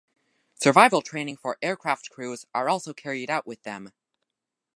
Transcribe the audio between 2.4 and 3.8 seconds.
are also carried out with